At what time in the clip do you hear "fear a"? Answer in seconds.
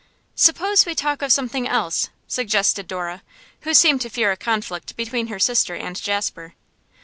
4.09-4.35